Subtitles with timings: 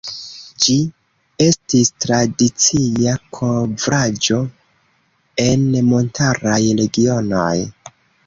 [0.65, 0.75] Ĝi
[1.47, 4.39] estis tradicia kovraĵo
[5.45, 7.55] en montaraj regionoj.